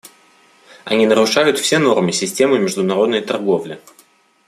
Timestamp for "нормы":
1.77-2.11